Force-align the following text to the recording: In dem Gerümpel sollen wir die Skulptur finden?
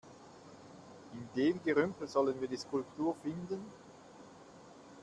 In 1.13 1.27
dem 1.35 1.61
Gerümpel 1.63 2.07
sollen 2.07 2.41
wir 2.41 2.47
die 2.47 2.57
Skulptur 2.57 3.13
finden? 3.21 3.63